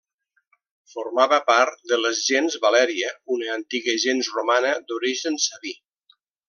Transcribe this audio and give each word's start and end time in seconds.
Formava 0.93 1.37
part 1.49 1.83
de 1.91 1.99
la 2.05 2.13
gens 2.21 2.57
Valèria, 2.65 3.13
una 3.37 3.55
antiga 3.59 3.97
gens 4.09 4.35
romana 4.39 4.77
d'origen 4.89 5.43
sabí. 5.49 5.81